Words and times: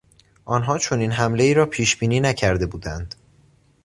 آنها 0.45 0.77
چنین 0.77 1.11
حملهای 1.11 1.53
را 1.53 1.65
پیشبینی 1.65 2.19
نکرده 2.19 2.65
بودند. 2.65 3.15